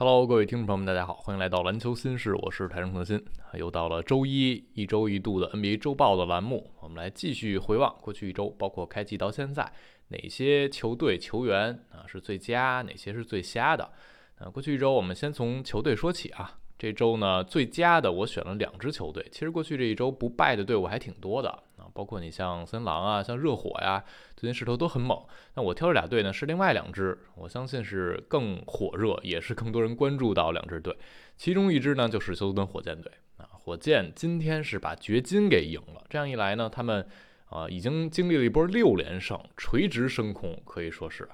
[0.00, 3.20] Hello，各位听众朋友们，大家好，欢迎来到篮球新事，我是台中特新。
[3.54, 9.72] 又到了周一一周一度的 NBA 周报的栏目，我们来继续回望过去一周，包括开季到现在，
[10.06, 13.90] 哪些球队球员啊是最佳，哪些是最瞎的？
[14.38, 16.56] 啊，过去一周我们先从球队说起啊。
[16.78, 19.26] 这周呢，最佳的我选了两支球队。
[19.32, 24.04] 其实过去这一周不败的队伍还挺多的包括你像森狼啊，像热火呀，
[24.36, 25.20] 最近势头都很猛。
[25.54, 30.96] 那我挑这俩队呢，是另外两支，我相信是更火热，也是更多人关注到两支队。
[31.36, 33.48] 其中一支呢，就是休斯顿火箭队啊。
[33.52, 37.06] 火箭今天是把掘金给赢了，这样一来呢，他们
[37.50, 41.28] 啊已经经历了一波六连胜，垂直升空，可以说是。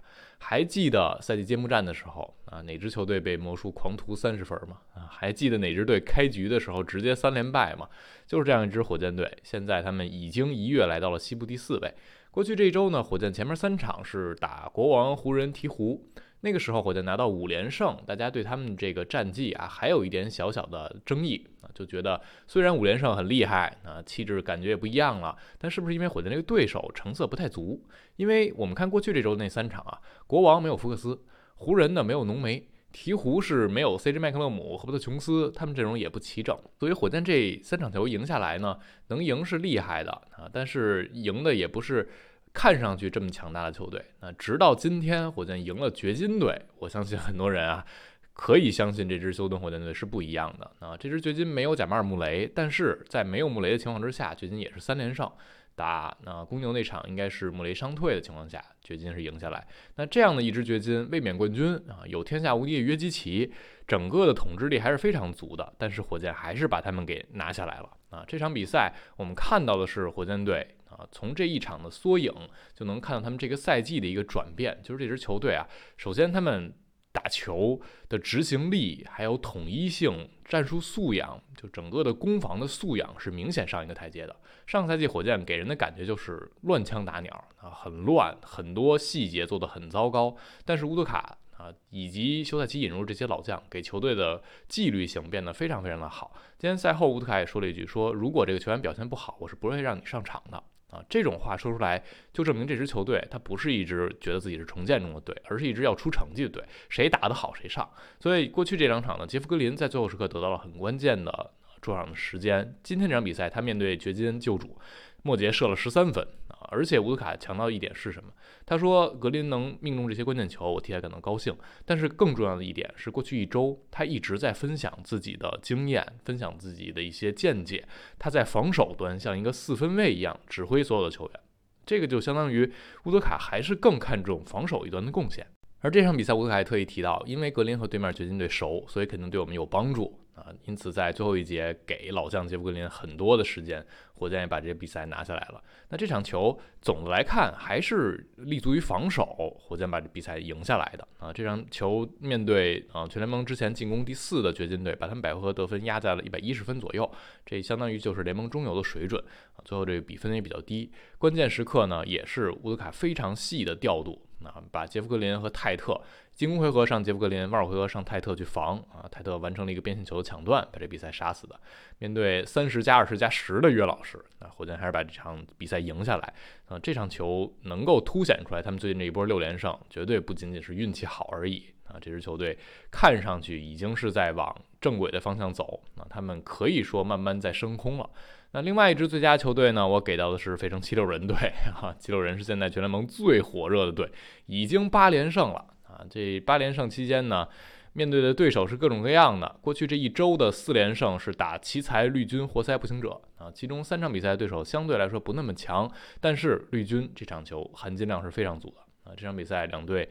[0.46, 4.76] 还记得赛季揭幕战的时候啊，哪支球队被魔术狂徒三十分吗？
[4.92, 7.88] 啊，还记得哪支队开局的时候直接三连败吗？
[8.26, 9.38] 就是这样一支火箭队。
[9.42, 11.94] 现在他们已经一跃来到了西部第四位。
[12.30, 15.98] 过去这一周呢，火箭前面三场是打国王、湖人、鹈鹕。
[16.44, 27.82] 那个时候火箭拿到五连胜，大家对他们这个战绩啊还有一点小小的争议啊，就觉得虽然五连胜很厉害啊，气质感觉也不一样了，但是不是因为火箭这个对手成色不太足？
[28.16, 31.18] 因为我们看过去这周那三场啊，国王没有福克斯，
[31.54, 38.76] 湖人呢没有浓眉，鹈鹕是没有 CJ 麦克勒姆、和伯特琼斯，他们阵容也不齐整，所以火箭这三场球赢下来呢，
[39.08, 42.06] 能赢是厉害的啊，但是赢的也不是。
[42.54, 47.84] 看上去这么强大的球队，那直到今天火箭赢了掘金队，我相信很多人啊
[48.32, 50.96] 可以相信这支休斯顿火箭队是不一样的啊。
[50.96, 55.30] 这支掘金没有贾马尔·穆雷，但是在没有穆雷的情况之下，掘金也是三连胜。
[55.76, 59.66] 打那公牛那场应该是穆雷伤退的情况下，掘金是赢下来。
[59.96, 63.52] 那这样的一支掘金卫冕冠军啊，有天下无敌的约基奇，
[63.84, 65.74] 整个的统治力还是非常足的。
[65.76, 68.24] 但是火箭还是把他们给拿下来了啊。
[68.28, 70.64] 这场比赛我们看到的是火箭队。
[70.96, 72.32] 啊，从这一场的缩影
[72.74, 74.80] 就能看到他们这个赛季的一个转变。
[74.82, 75.66] 就是这支球队啊，
[75.96, 76.72] 首先他们
[77.12, 84.34] 打球的执行力，还有统一性、战术素养，就整个的攻防的素养是明显上一个台阶的。
[84.66, 90.36] 上赛季火箭给人的感觉就是乱枪打鸟啊，很乱，很多细节做得很糟糕。
[90.64, 96.34] 但是乌德卡啊，以及休赛期引入这些老将，给球队的纪律性变得非常非常的好。
[96.58, 100.60] 今天赛后，乌德卡也说了一句：说如果这个球员表现不好，我是不会让你上场的。
[100.94, 106.62] 啊，这种话说出来，就证明这支球队它不是一支觉得自己是重建中的队，而是一支要出成绩的队。
[106.88, 107.88] 谁打得好谁上。
[108.20, 111.50] 所以过去这两场呢，杰夫格林在最后时刻得到了很关键的
[111.82, 112.76] 出场的时间。
[112.82, 114.78] 今天这场比赛，他面对掘金救主，
[115.22, 116.26] 莫杰射了十三分。
[116.70, 118.30] 而且乌德卡强调一点是什么？
[118.66, 121.54] 他说格林能命中这些关键球，我替他感到高兴。
[121.84, 127.86] 但是更重要的一点是，过去一周他一直在分享自己的经验，分享自己的一些见解。
[128.18, 131.40] 他在防守端像一个四分卫一样指挥所有的球员，
[131.84, 132.72] 这个就相当于
[133.04, 135.46] 乌德卡还是更看重防守一端的贡献。
[135.80, 140.18] 而这场比赛，乌德卡还特意提到，因为格林和对面掘金队熟，所以肯定对我们有帮助。
[140.34, 143.84] 啊，因此在最后一节给老将杰弗格林很多的时间，
[144.14, 145.62] 火箭也把这个比赛拿下来了。
[145.88, 151.06] 那这场球总的来看还是立足于防守，火箭把这比赛赢下来的。
[151.18, 157.08] 啊，这场球面对啊全联盟之前进攻第四的掘金队，把他们百合得分压在了一百一十分左右，
[157.46, 159.22] 这相当于就是联盟中游的水准。
[159.54, 160.90] 啊，最后这个比分也比较低。
[161.16, 166.00] 关键时刻呢，也是乌德卡非常细的调度，啊，把杰夫格林和泰特。
[166.34, 169.06] 进攻回合上，杰夫格林；外回合上，泰特去防啊。
[169.10, 171.58] 泰特完成了一个边线球的抢断，把这比赛杀死的。
[171.98, 176.34] 面对三十加二十加十的约老师，啊，火箭还是把这场比赛赢下来
[176.66, 176.78] 啊。
[176.80, 181.96] 这场球能够凸显出来，他们最近这一波六连胜，绝对不仅仅是运气好而已啊。
[182.00, 182.58] 这支球队
[182.90, 188.08] 看上去已经是在往正轨的方向走啊，他们可以说慢慢在升空了。
[188.52, 189.86] 那另外一支最佳球队呢？
[189.86, 191.36] 我给到的是费城七六人队
[191.74, 191.92] 啊。
[191.98, 194.08] 七六人是现在全联盟最火热的队，
[194.46, 195.66] 已经八连胜了。
[195.88, 197.48] 啊，这八连胜期间呢，
[197.94, 199.56] 面对的对手是各种各样的。
[199.60, 209.14] 过去这一周的四连胜是打奇才、绿军、活塞、步行者啊，其中三场比赛对手相对来说不那么强，但是绿军这场球含金量是非常足的啊。
[209.16, 210.08] 这场比赛两队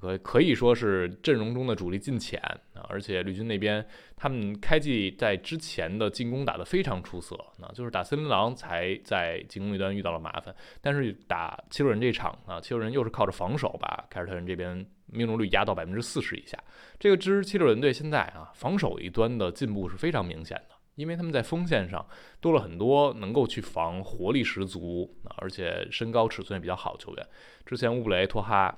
[0.00, 2.40] 可可以说是阵容中的主力尽浅
[2.74, 3.84] 啊，而且绿军那边
[4.16, 14.86] 他们开季在之前的进攻打得非常出色，那就是打森林狼才在进攻一端遇到了麻烦，但是打七六人这场啊，七六人又是靠着防守把凯尔特人这边。
[15.08, 16.58] 命中率压到百分之四十以下，
[16.98, 22.04] 这个支七六人队现在啊，防守一端的进步是非常明显的，因为他们在锋线上
[22.40, 27.26] 多了很多能够去防、活力十足而且身高尺寸也比较好球员。
[27.64, 28.76] 之前乌布雷、托哈，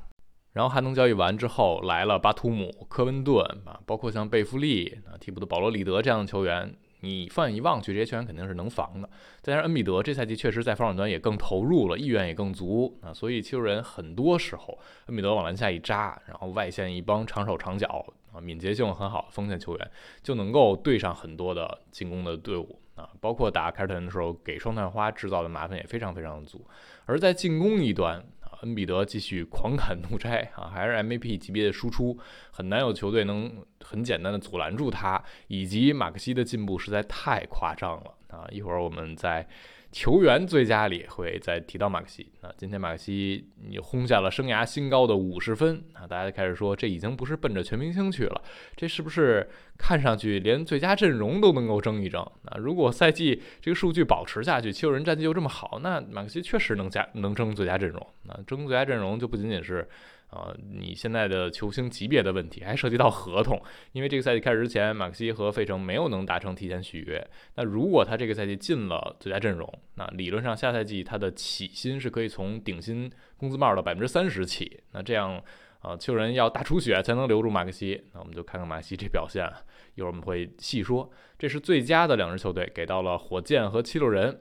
[0.54, 9.08] 然后哈登交易完之后来了巴图姆、科温顿啊，包括像贝弗利啊、替补的保罗里德这样的球员，你放眼一望去，这些球员肯定是能防的。
[9.40, 19.90] 再加上恩比德这赛季确实在防守端也更投入了，意愿也更足啊，所以七六人很多时候恩比德往篮下一扎，然后外线一帮长手长脚啊，敏捷性很好的锋线球员，
[20.22, 26.66] 就能够对上很多的进攻的队伍啊，包括打凯尔特人的时候，给双探花制造的麻烦也非常非常的足。
[27.04, 28.24] 而在进攻一端。
[28.62, 32.18] 恩比德继续狂砍怒摘啊，还是 MVP 级别的输出，
[32.50, 35.22] 很难有球队能很简单的阻拦住他。
[35.46, 38.46] 以及马克西的进步实在太夸张了啊！
[38.50, 39.46] 一会儿我们再。
[39.90, 48.42] 球员最佳里会再提到马克西啊，今天马克西你轰下了生涯新高的五十分啊，大家就开始说这已经不是奔着全明星去了，
[48.76, 49.48] 这是不是
[49.78, 52.24] 看上去连最佳阵容都能够争一争？
[52.42, 58.06] 那如果赛季这个数据保持下去，七六人战绩又这么好，那马克西确实能加能争最佳阵容。
[58.24, 59.88] 那争最佳阵容就不仅仅是。
[60.30, 63.58] 啊，你现在的球星级别的问题还涉及到合同，
[63.92, 67.26] 因为这个赛季开始之前，马克西和费城没有能达成提前续约。
[67.54, 74.80] 那如果他这个赛季进了最佳阵容，那理论上下赛季他的起薪是可以从顶薪工资帽的百分之三十起。
[74.92, 75.42] 那这样，
[75.80, 78.04] 啊，球人要大出血才能留住马克西。
[78.12, 79.50] 那我们就看看马克西这表现，
[79.94, 81.10] 一会儿我们会细说。
[81.38, 84.38] 这是最佳的两支球队，给到了火箭和七六人。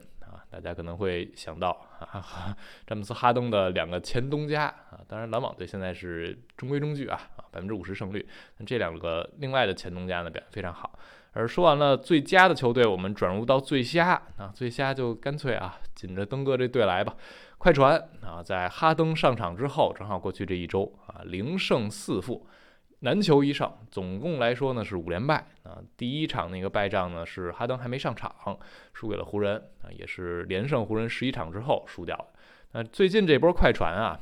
[0.50, 2.56] 大家可能会想到啊，
[2.86, 8.26] 詹姆斯、哈登的两个前东家啊，当然篮网队现在是中规中矩啊，啊百分之五十胜率。
[8.56, 10.98] 那这两个另外的前东家呢表现非常好。
[11.32, 17.14] 而说完了最佳的球队，我们转入到最瞎啊，最瞎就干脆啊，紧着登哥这队来吧。
[17.58, 22.46] 快船啊，在哈登上场之后，正好过去这一周啊，零胜四负。
[23.00, 25.78] 难求一胜，总共来说呢是五连败啊。
[25.96, 28.58] 第一场那个败仗呢是哈登还没上场，
[28.92, 32.26] 输给了湖人啊，也是连胜湖人十一场之后输掉的。
[32.72, 34.18] 那最近这波快船啊，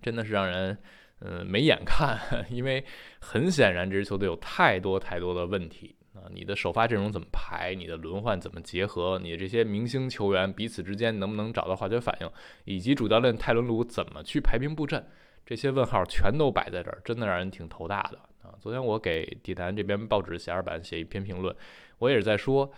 [0.00, 0.78] 真的是让人
[1.20, 2.16] 嗯没眼看，
[2.48, 2.84] 因为
[3.20, 6.30] 很显然这支球队有太多太多的问题啊。
[6.30, 7.74] 你的首发阵容怎么排？
[7.74, 9.18] 你的轮换怎么结合？
[9.18, 12.30] 你的这些明星球员彼此之间能不能找到化学反应？
[12.66, 15.04] 以及主教练泰伦卢怎么去排兵布阵？
[15.46, 18.52] 这些问号全都摆在这儿，真的让人挺头大的啊！
[18.60, 21.54] 昨天我给地坛这边报纸写二版写一篇评论，
[21.98, 22.68] 我也是在说，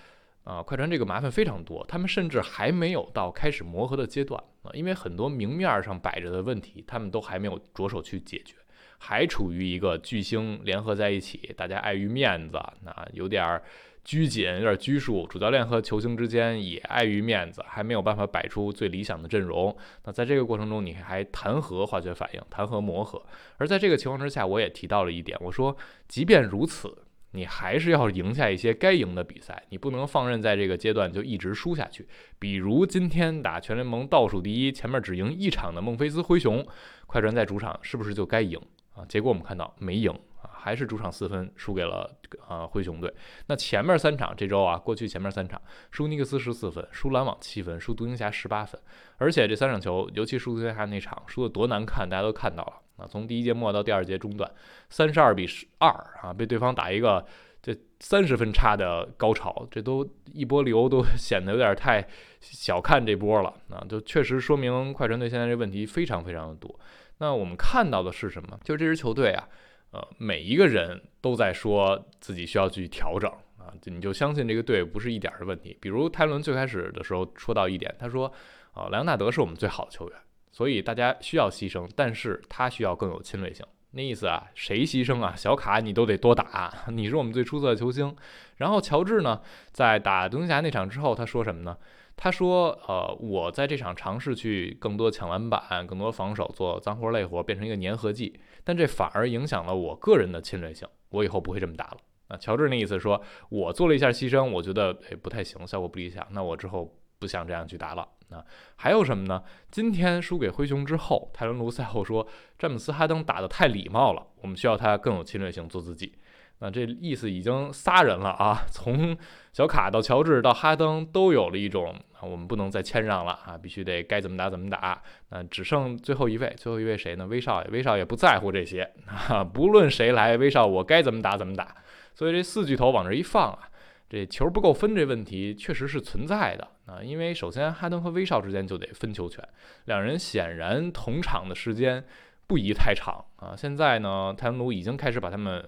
[0.44, 8.54] 啊，快船这个麻烦非常多，他们甚至还没有到开始磨合的阶段啊，因为很多明面上摆着的问题，他们都还没有着手去解决，
[8.98, 13.62] 还处于一个巨星联合在一起，大家碍于面子，那有点儿。
[14.08, 19.76] 拘谨有点拘束，主教练和球星之间也碍于面子，还没有办法摆出最理想的阵容。
[20.06, 23.22] 那在这个过程中，你还谈何化学反应，谈何磨合？
[23.58, 25.76] 而在这个情况之下，我也提到了一点，我说，
[26.08, 26.90] 即便如此，
[27.32, 32.08] 你还是要赢下一些该赢的比赛，你不能放任在这个阶段就一直输下去。
[32.38, 36.66] 比如今天打全联盟倒数第一，前面只赢一场的孟菲斯灰熊，
[37.06, 38.58] 快船在主场是不是就该赢
[38.94, 39.04] 啊？
[39.06, 40.18] 结果我们看到没赢。
[40.50, 42.10] 还是主场四分输给了
[42.46, 43.12] 啊灰熊队。
[43.46, 48.80] 那前面三场这周啊，过去前面三场输尼克斯十四分，输篮网七分，输独行侠十八分。
[49.16, 53.06] 而且这三场球，尤其输独行侠那场，输的多难看，大家都看到了啊。
[53.08, 54.50] 从第一节末到第二节中段，
[54.90, 55.88] 三十二比十二
[56.22, 57.24] 啊，被对方打一个
[57.60, 62.06] 这三十分差的高潮，这都一波流都 显得有点太
[62.40, 63.84] 小看这波了啊。
[63.88, 66.78] 就确实说明快船队现在这问题非常非常的多。
[67.18, 68.58] 那我们看到的是什么？
[68.62, 69.48] 就是这支球队啊。
[69.90, 75.76] 呃，每一个人都在说自己需要去调整啊，你就相信这个队不是一点的问题。
[75.80, 78.30] 比如泰伦最开始的时候说到一点，他说，
[78.72, 80.18] 啊，莱昂纳德是我们最好的球员，
[80.52, 83.64] 所以大家需要牺牲，但是他需要更有侵略性。
[83.98, 85.34] 那意思啊，谁牺牲啊？
[85.36, 88.14] 小卡你都得多打， 你是我们最出色的球星。
[88.58, 89.40] 然后乔治呢，
[89.72, 91.76] 在打独行侠那场之后，他说什么呢？
[92.16, 100.86] 他说：“呃，我在这场尝试去更多抢篮板、更多防守、做脏活累活，变成一个粘合剂，但这反而影响了我个人的侵略性。
[101.10, 101.96] 我以后不会这么打了。”
[102.28, 108.06] 啊，乔治那意思说，我做了一下牺牲，我觉得诶不太行，效果不理想，那我之后不想这样去打了。
[108.30, 108.44] 啊，
[108.76, 109.42] 还有什么呢？
[109.70, 112.26] 今天输给灰熊之后，泰伦卢赛后说，
[112.58, 116.12] 詹姆斯哈登打得太礼貌了，我们需要他更有侵略性，做自己。
[116.60, 119.16] 那这意思已经仨人了啊， 从
[119.52, 125.00] 小卡到乔治到哈登都有了一种啊，我们不能再谦让了啊，必须得该怎么打怎么打。
[125.30, 127.26] 那只剩最后一位，最后一位谁呢？
[127.26, 131.76] 威少爷，威少也不在乎这些啊， 不论谁来，威少我该怎么打怎么打。
[132.16, 133.70] 所以这四巨头往这一放啊，
[134.08, 139.46] 这球不够分这问题确实是存在的啊，因为首先哈登和威少之间就得分球权，
[139.84, 142.04] 两人显然同场的时间。
[142.48, 143.54] 不宜太长啊！
[143.54, 145.62] 现在呢，泰伦卢已经开始把他们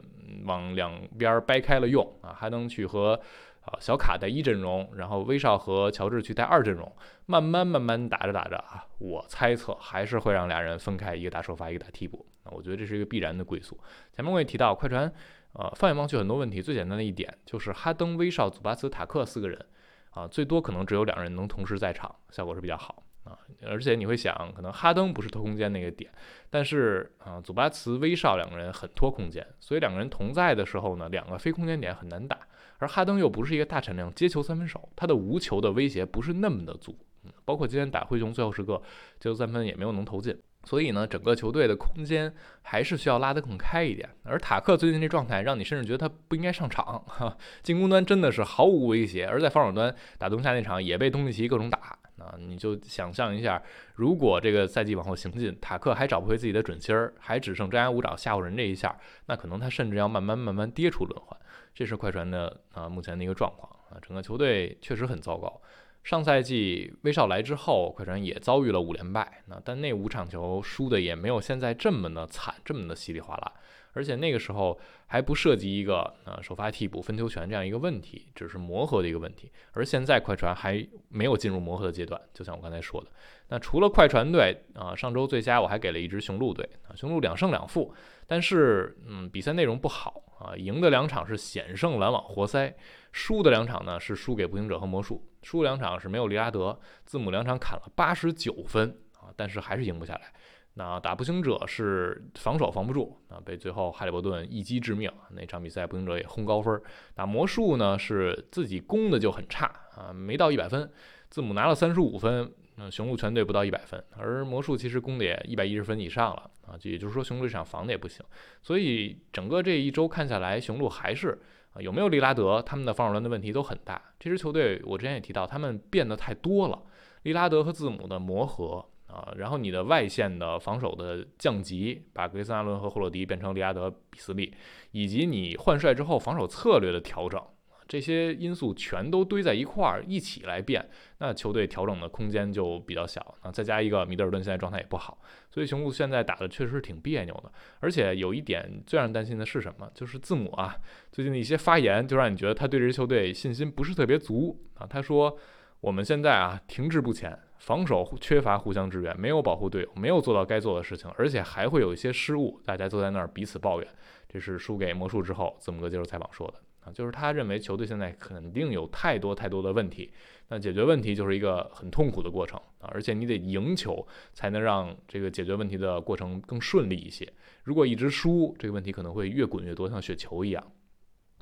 [0.47, 3.21] 往两边掰开了用啊，哈登去和
[3.67, 6.91] 啊小卡带一阵容，然后威少和乔治去带二阵容，
[7.27, 12.25] 慢慢慢慢打着打着啊，我猜测还是会让俩人分开，一个打首发，一个打替补。
[12.47, 13.79] 那我觉得这是一个必然的归宿。
[14.17, 15.13] 前面我也提到，快船
[15.53, 19.67] 呃，放眼望去很多问题，最简单的一点就是哈登、威少、祖巴茨、塔克四个人
[20.11, 23.37] 啊，最多可能只有两人能同时在场，效果是比较好啊。
[23.67, 26.11] 而且你会想，可能哈登不是拖空间那个点，
[26.49, 32.39] 但是啊，祖巴茨、威少两个人很拖空间，所以两个人同在的时候呢，两个非空间点很难打。
[32.79, 36.97] 而哈登又不是一个大产量接球三分手，他的无球的威胁不是那么的足，
[37.45, 38.81] 包括今天打灰熊最后时刻
[39.19, 40.41] 接球三分也没有能投进。
[40.65, 44.09] 所以呢，整个球队的空间还是需要拉得更开一点。
[44.25, 47.03] 而塔克最近这状态，让你甚至觉得他不应该上场。
[47.07, 51.97] 哈， 进攻端真的是毫无威胁，而在防守端打东夏那场也被东契奇各种打。
[52.19, 53.63] 啊，你就想象一下，
[53.95, 61.41] 如果这个赛季往后行进，塔克还找不回自己的准心儿，还只剩张牙舞爪吓唬人这一下，那可能他甚至要慢慢慢慢跌出轮换。
[61.75, 65.63] 这是快船的啊目前的一个状况啊，整个球队确实很糟糕。
[66.03, 73.53] 上赛季威少来之后，快船也遭遇了五连败，那但那五场球输的也没有现在这么的惨，这么的稀里哗啦。
[73.93, 74.79] 而且那个时候
[75.09, 79.51] 还不涉及一个呃首发替补分球权这样一个问题，只是磨合的一个问题。
[79.73, 83.09] 而现在快船还没有进入磨合的阶段，就像我刚才说的。
[83.49, 87.93] 那除了快船队啊，上周最佳我还给了一支雄鹿队啊，雄鹿两胜两负，
[88.29, 92.73] 但是嗯比赛内容不好啊，赢的两场是险胜篮网活塞，
[93.13, 100.33] 输的两场呢是输给步行者和魔术，输两场是没有利拉德，字母两场砍了八十九分啊，但是还是赢不下来。
[100.75, 105.11] 那打步行者是防守防不住啊，被最后哈利伯顿一击致命。
[105.31, 106.81] 那场比赛步行者也轰高分。
[107.13, 110.89] 打魔术呢是自己攻的就很差啊，没到一百分。
[111.29, 118.25] 字母拿了三十五分，那雄鹿全队不到一百分，而魔术其实攻的也一百一十分以上了啊，也就是说雄鹿这场防的也不行。
[118.63, 121.39] 所以整个这一周看下来，雄鹿还是
[121.73, 124.01] 啊有没有利拉德，他们的防守端的问题都很大。
[124.19, 126.83] 这支球队我之前也提到，他们变得太多了，
[127.23, 128.87] 利拉德和字母的磨合。
[129.11, 134.55] 啊，然后你的外线的防守的降级，把格雷森·阿伦和霍洛迪变成利拉德、比斯利，
[134.93, 137.45] 以及你换帅之后防守策略的调整，
[137.91, 143.35] 这些因素全都堆在一块儿一起来变，那球队调整的空间就比较小。
[143.41, 145.21] 啊，再加一个米德尔顿现在状态也不好，
[145.51, 147.51] 所以雄鹿现在打的确实挺别扭的。
[147.81, 149.91] 而且有一点最让人担心的是什么？
[149.93, 150.77] 就是字母啊，
[151.11, 154.87] 最近的一些发言就让你觉得他对这支球队信心不是特别足啊。
[154.87, 155.37] 他说
[155.83, 163.89] ：“我们现在啊停滞不前。”防守缺乏互相支援，没有保护队友，没有做到该做的事情，而且还会有一些失误，大家坐在那儿彼此抱怨。
[164.27, 166.55] 这是输给魔术之后，字母哥接受采访说的
[166.95, 170.13] 就是他认为球队现在肯定有太多太多的问题，
[170.49, 177.31] 那解决问题就是一个很痛苦的过程啊，而且你得赢球才能让这个解决问题的过程更顺利一些。
[177.63, 180.73] 如果一直输，这个问题可能会越滚越多，像雪球一样。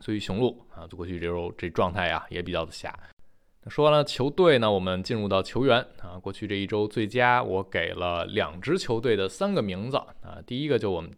[0.00, 2.96] 所以雄鹿啊，过去这周这状态呀也比较的瞎。
[3.66, 6.18] 说完了球队呢，我们进入到球员啊。
[6.18, 10.38] 过去这一周最佳，我给了两支球队的三个名字啊。
[10.46, 11.10] 第一个就我们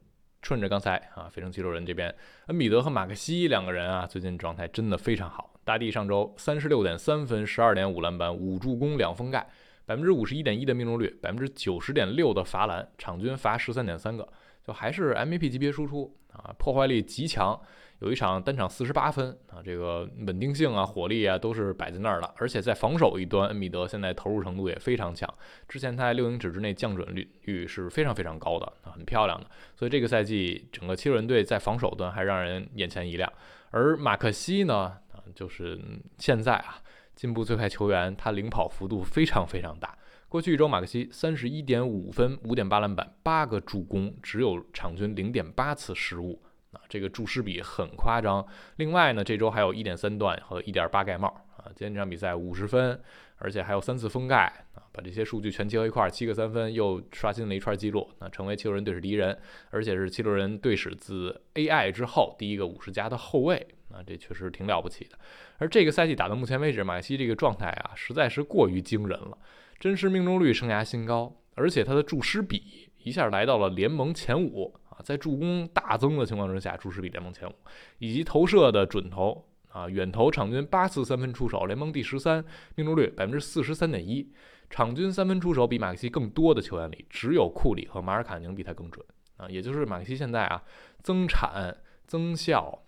[0.43, 2.15] 顺着刚才啊，费城七六人这边，
[2.47, 5.53] 恩比德和马克西两个人啊，最近状态真的非常好。
[5.65, 9.47] 大帝上周三十六点三分，十二点五篮板，五助攻，两封盖，
[9.91, 14.29] 百分之五十一点一的命中率，百分之九十点六的罚篮，场均罚十三点三个，
[14.65, 17.61] 就还是 MVP 级别输出啊，破坏力极强。
[17.99, 25.29] 有一场单场四十八分啊，这个稳定性啊、火力啊都是摆在那儿的，而且在防守一端，恩比德现在投入程度也非常强。
[25.69, 29.51] 之前他在六英尺之内降准率率是非常非常高的啊，很漂亮的。
[29.75, 33.31] 所以这个赛季整个七六人队在防守端还让人眼前一亮。
[33.73, 34.97] 而马克西呢，
[35.35, 35.81] 就是
[36.17, 36.79] 现在啊
[37.21, 39.95] 进步最快球员，他领跑幅度非常非常大。
[40.27, 46.41] 过去一周，马克西三十一点五分、五点八篮板、八个助攻，只有场均零点八次失误。
[46.73, 48.43] 啊，这个注失比很夸张。
[48.77, 51.67] 另外呢，这周还有一点三段和一点八盖帽啊。
[51.77, 52.99] 今天这场比赛五十分，
[53.37, 54.81] 而且还有三次封盖啊。
[54.91, 65.19] 把这些数据全结合一块儿，七个三分又刷新了一串记录，那成为七六人队史第一人，而且是七六人队史自 AI 之后第一个五十加的后卫啊，这确实挺了不起的。
[65.59, 69.37] 而这个赛季打到目前为止，马克西这个状态啊，实在是过于惊人了，
[69.79, 74.99] 真实命中率生涯新高，而且他的注失比一下来到了联盟前五啊。
[75.03, 77.55] 在助攻大增的情况之下，注释比联盟前五，
[77.99, 82.45] 以及投射的准头啊，远投场均八次三分出手，联盟第十三，
[82.75, 84.31] 命中率百分之四十三点一，
[84.69, 89.05] 场均三分出手比马克西更多的球员里，只有库里和马尔卡宁比他更准
[89.37, 90.63] 啊，也就是马克西现在啊，
[91.03, 92.83] 增产增效，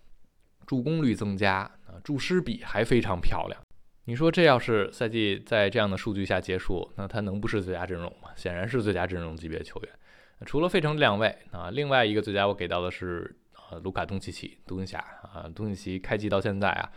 [0.66, 3.61] 助攻率增加啊，注失比还非常漂亮。
[4.04, 8.31] 你说这要是赛季在这样的数据下结束，那他能不是最佳阵容吗？
[8.35, 9.92] 显然是最佳阵容级别球员。
[10.45, 13.37] 除了费城两位啊，另外一个最佳我给到的是
[13.71, 16.90] 呃卢卡东契奇独行侠啊，东契奇开季到现在啊，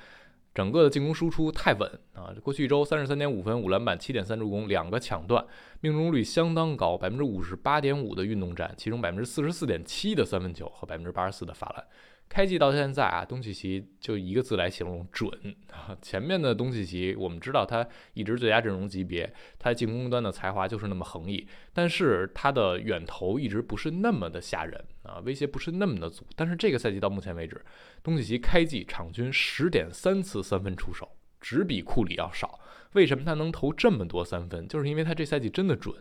[0.51, 5.45] 整个的进攻输出太稳啊，过去一周三十三点五分五篮板七点三助攻两个抢断，
[5.81, 11.85] 命中率相当高，百分之五十八点五的运动战，其中百分之四十四点七的三分球和百分之八十四的罚篮，
[12.27, 15.31] 开季到现在啊，东契奇就一个字来形容准
[15.71, 15.95] 啊。
[16.01, 26.25] 前面的东契奇，我们知道他一直最佳阵容级别，他进攻端的才华就是那么横溢，但是他的远投一直不是那么的吓人啊，威胁不是那么的足。
[26.35, 27.63] 但是这个赛季到目前为止，
[28.03, 32.59] 东契奇开季场均十点三次三分出手，只比库里要少。
[32.93, 34.67] 为什么他能投这么多三分？
[34.67, 35.95] 就是因为他这赛季真的准。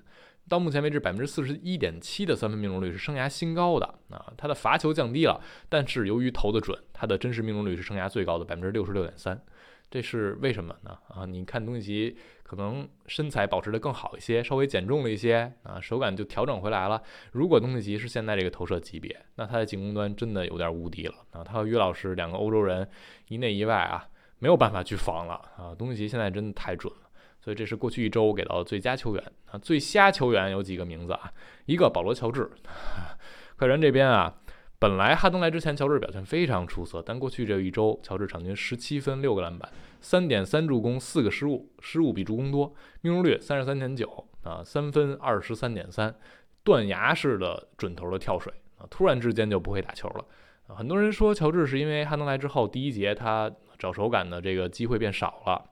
[0.49, 4.33] 到目前为止，百分之四十一点七的三分命中率是生涯新高的啊！
[4.37, 9.41] 他的罚球降低了，但是由于投的准，他的真实命中率是生涯最高的百分之六十六点三。
[9.91, 10.99] 这是为什么呢？
[11.09, 17.01] 啊，你看东契奇可能身材保持的更好一些，稍微减重了一些啊，手感就调整回来了。
[17.33, 21.45] 如果东契奇是现在这个投射级别，那他的进攻端真的有点无敌了啊！
[21.45, 22.89] 他和于老师两个欧洲人
[23.29, 24.09] 一内一外啊，
[24.41, 25.75] 没有办法去防了啊！
[25.79, 27.04] 东契奇现在真的太准了。
[27.45, 31.31] 所以这是过去一周给到的最佳球员啊，最瞎球员有几个名字啊？
[31.67, 32.51] 一个保罗·乔治，
[33.59, 34.35] 快船这边啊，
[34.79, 39.71] 本来哈登来之前，乔治表现非常出色，但过去这一周，乔治场均十七分、六个篮板、
[40.01, 46.15] 三点三助攻、四个失误，失误比助攻多，命中率三十三点九啊，三分二十三点三，
[46.63, 50.25] 断崖式的准头的跳水啊，突然之间就不会打球了
[50.67, 50.77] 啊。
[50.77, 55.63] 很多人说乔治是因为哈登来之后，第一节他找手感的这个机会变少了。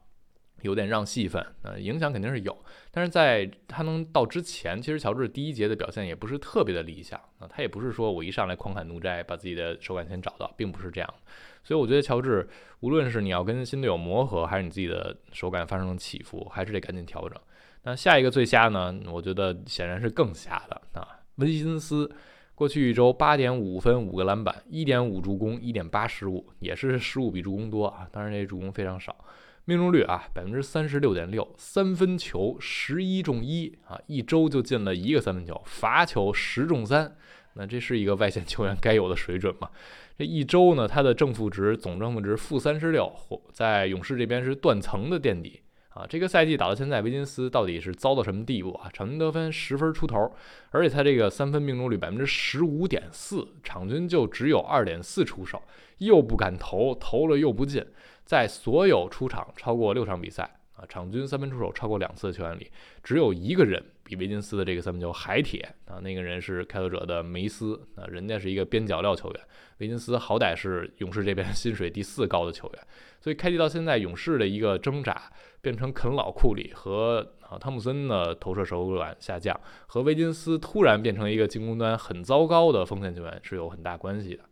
[0.63, 2.57] 有点让戏份，呃，影响肯定是有，
[2.91, 11.15] 但是在他能到之前，其实乔治第一节的表现也不是特别的理想啊，他也不是说我一上来狂砍怒摘，把自己的手感先找到，并不是这样，
[11.63, 12.49] 所以我觉得乔治
[12.81, 17.39] 无论是你要跟新队友磨合，还是你自己的手感发生了起伏，还是得赶紧调整。
[17.85, 18.95] 那下一个最瞎呢？
[19.11, 22.09] 我觉得显然是更瞎的啊，温辛斯，
[22.55, 29.17] 过去一周八点五分，五个篮板，一点五助攻，一点八失误，也是失误比助攻多啊，当然这助攻非常少。
[29.65, 37.17] 命中率啊，百分之三十六点六，三分球十一中一啊，一周就进了一个三分球，罚球十中三，
[37.55, 39.71] 那这是一个外线球员该有的水准吗？
[40.19, 43.13] 这一周呢，他的正负值总正负值负三十六，
[43.53, 46.05] 在勇士这边是断层的垫底啊。
[46.09, 48.91] 这个赛季打到现在，维金斯到底是糟到什么地步啊？
[48.93, 50.35] 场均得分十分出头，
[50.71, 55.63] 而且他这个三分命中率百分之十五点四，场均就只有二点四出手，
[55.99, 57.87] 又不敢投，投了又不进。
[58.33, 60.43] 在所有出场超过六场比赛
[60.75, 62.71] 啊，场均三分出手超过两次的球员里，
[63.05, 69.41] 只有一个人比维金斯的这个三分球还铁啊，那个人是开拓者的梅斯啊，人家是一个边角料球员，
[69.81, 72.83] 维金斯好歹是勇士这边薪水第四高的球员，
[73.21, 84.45] 所以开季到现在，勇士的一个挣扎变成肯老库里和啊汤普森的投射手感下降，和维金斯突然变成一个进攻端很糟糕的锋线球员是有很大关系的。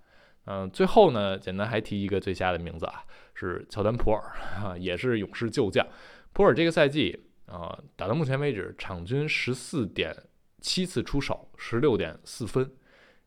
[0.47, 4.21] 嗯，最后呢，简单还提一个最佳的名字啊，是乔丹普尔
[4.63, 5.87] 啊，也是勇士旧将。
[6.33, 10.17] 普尔这个赛季啊，打到目前为止，场均十四点
[10.61, 12.71] 七次出手，十六点四分，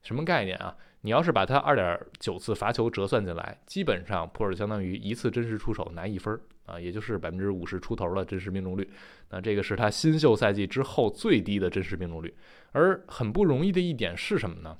[0.02, 0.76] 什么概念啊？
[1.02, 8.90] 你要是把他二点九次罚球折算进来，基本上普尔相当于一次真实出手拿一分啊，也就是百分之五十出头的真实命中率。
[9.30, 12.34] 那这个是他新秀赛季之后最低的真实命中率。
[12.72, 14.78] 而很不容易的一点是什么呢？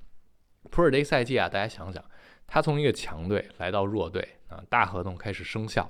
[0.72, 2.04] 普尔这个赛季啊，大家想想。
[2.54, 5.90] 他从一个强队来到弱队啊，大合同开始生效。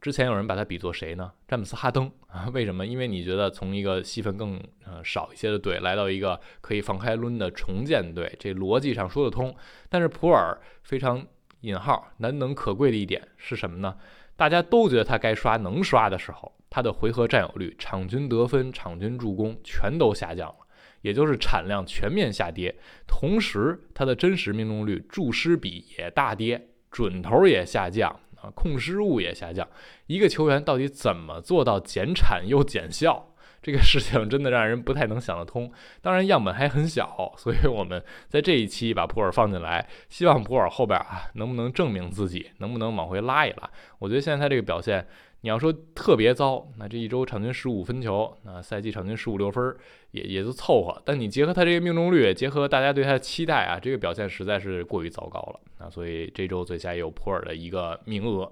[0.00, 1.32] 之前有人把他比作谁呢？
[1.48, 2.48] 詹姆斯哈登啊？
[2.52, 2.86] 为什么？
[2.86, 9.52] 因为你觉得从一个戏份更呃少一些的队来到一个可以放开抡的重建队，这逻辑上说得通。
[9.88, 11.26] 但是普尔非常
[11.62, 13.96] 引号难能可贵的一点是什么呢？
[14.36, 20.63] 大家都觉得他该刷能刷的时候，他的回合占有率、场均得分、场均助攻全都下降了。
[21.04, 22.74] 也就是产量全面下跌，
[23.06, 28.08] 同时它的真实命中率、注失比也大跌，准头也下降
[28.40, 29.68] 啊，控失误也下降。
[30.06, 33.34] 一个球员到底怎么做到减产又减效？
[33.60, 35.70] 这个事情真的让人不太能想得通。
[36.00, 43.70] 当然样本还很小，所以我们在这一期把普尔放进来，希望普尔后边啊能不能证明自己，能不能往回拉一拉？
[43.98, 45.06] 我觉得现在他这个表现。
[45.44, 49.76] 你要说特别糟，那这一周场均十五分球，那赛季场均十五六分
[50.12, 51.02] 也也就凑合。
[51.04, 55.90] 但你结合他这个命中率，结合大家对他的期待啊，这个表现实在是过于糟糕了啊！
[55.90, 58.50] 所以这周最佳也有普尔的一个名额。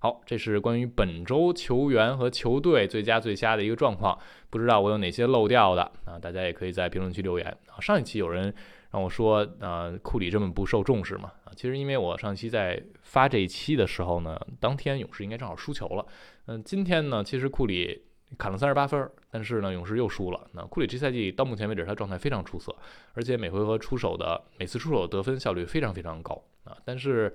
[0.00, 4.18] 好，这是关于本周球员和球队最佳最佳的一个状况。
[4.50, 6.18] 不知道我有哪些漏掉的啊？
[6.20, 7.80] 大家也可以在评论区留言啊。
[7.80, 8.54] 上一期有人
[8.94, 11.32] 让我说，呃，库里这么不受重视嘛？
[11.42, 16.06] 啊，其实因为我上期在发这一期的时候呢，当天勇士应该正好输球了。
[16.46, 18.04] 嗯，今天呢，其实库里
[18.38, 20.40] 砍了三十八分，但是呢，勇士又输了。
[20.52, 22.72] 那库里这赛季到目前为止，他状态非常出色，
[23.14, 26.76] 而且每回合出手的每次出手得分效率非常非常高啊。
[26.84, 27.34] 但是，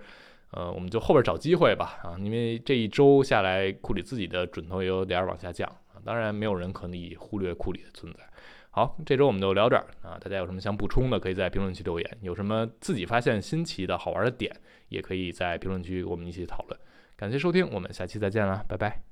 [0.52, 6.00] 呃，我们就后边找机会吧啊，因为这一周下来，库里自己的准头也有点往下降啊。
[6.06, 8.20] 当然，没有人可以忽略库里的存在。
[8.72, 14.56] 好，这周我们就聊这儿啊，大家有什么想补充的，可以在评论区留言；有什么自己发现新奇的好玩的点，
[14.90, 16.80] 也可以在评论区我们一起讨论。
[17.16, 19.09] 感谢收听，我们下期再见啦，拜拜。